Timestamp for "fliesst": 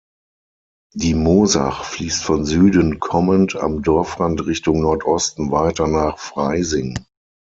1.83-2.23